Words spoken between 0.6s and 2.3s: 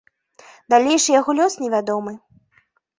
Далейшы яго лёс невядомы.